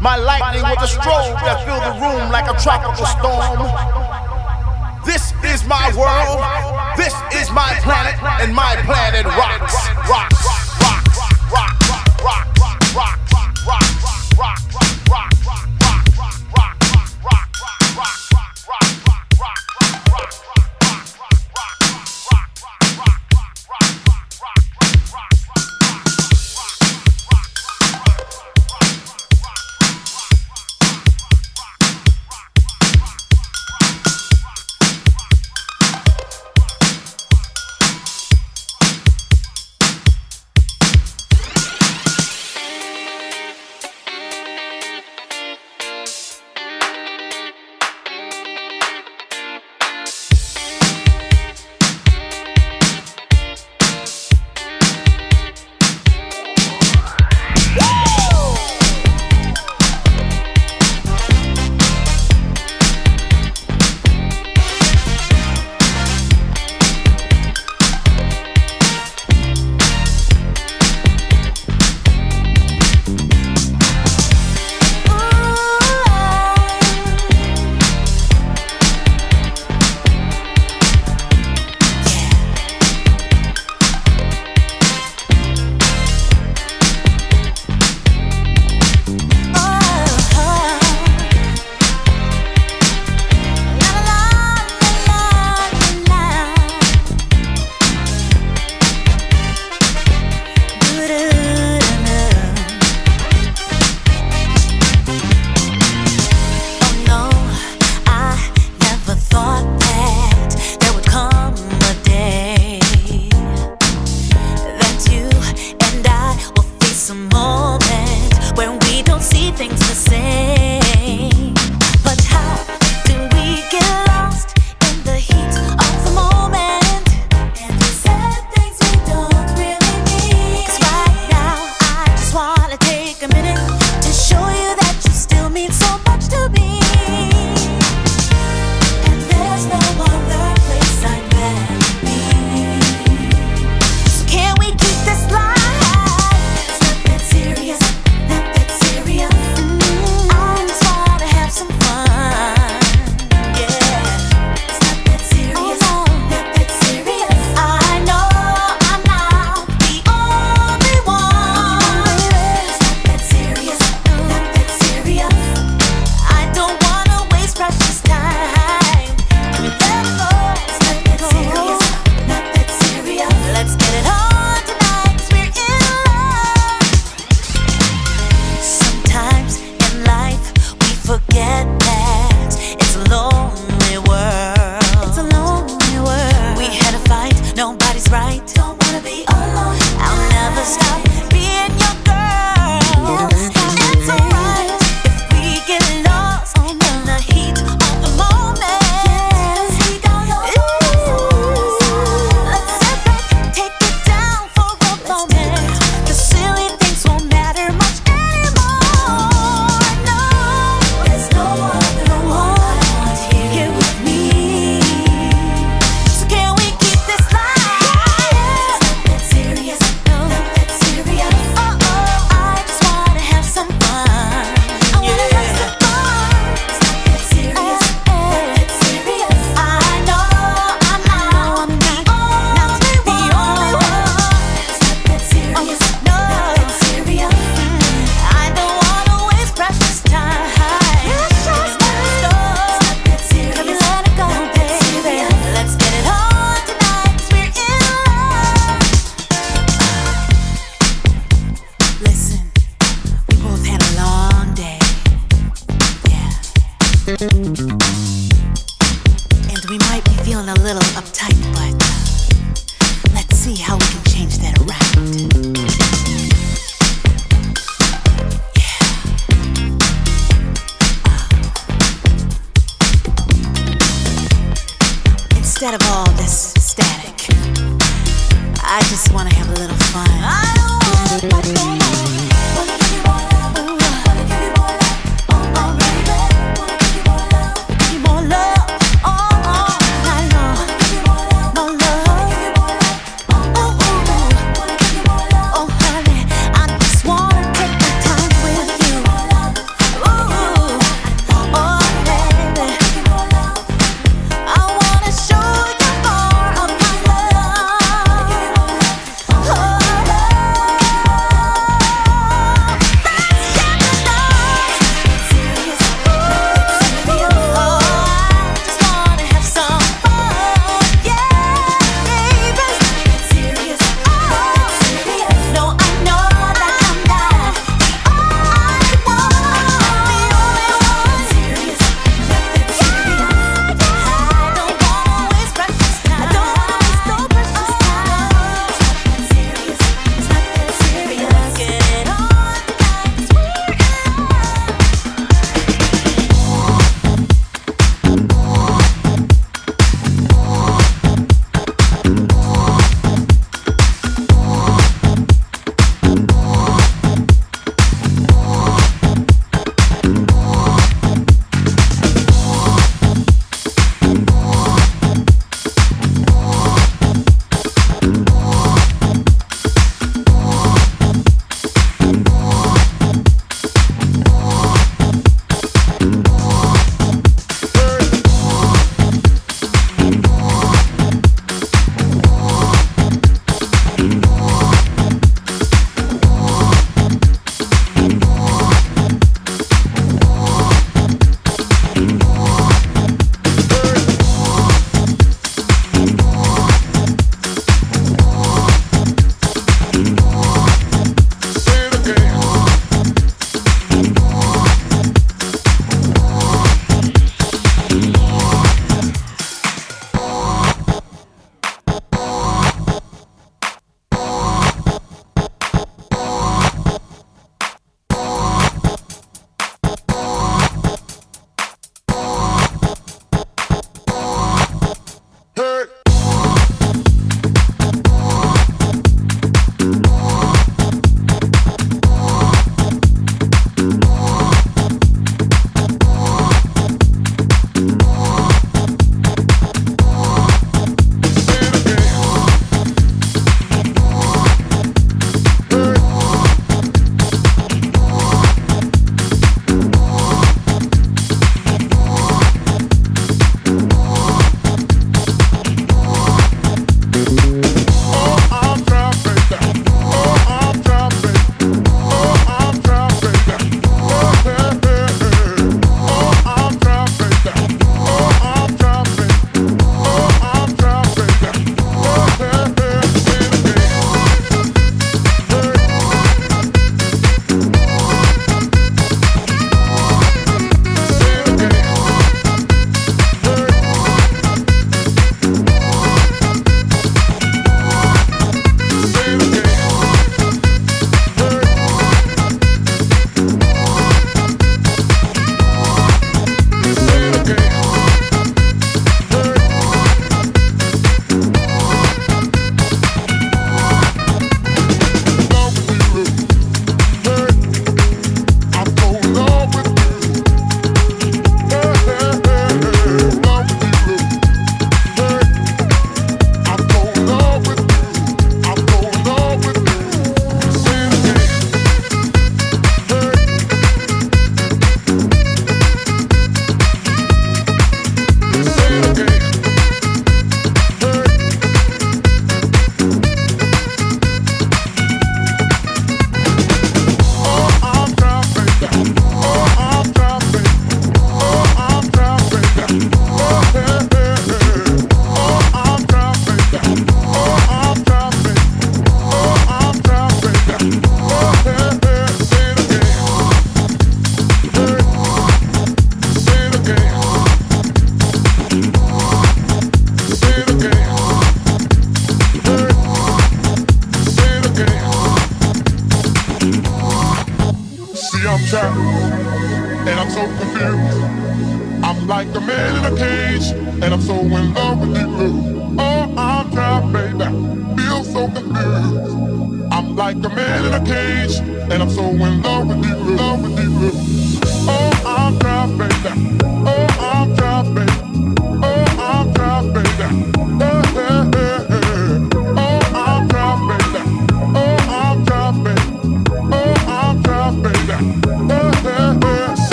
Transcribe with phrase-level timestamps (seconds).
[0.00, 3.68] My lightning was a strobe that filled the room like a tropical storm.
[5.04, 6.40] This is my world.
[6.96, 9.76] This is my planet, and my planet rocks,
[10.08, 10.59] rocks,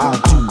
[0.00, 0.47] I'll do.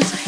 [0.00, 0.23] mind.